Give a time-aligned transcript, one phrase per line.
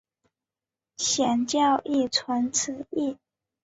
[0.97, 3.19] 显教亦存此义。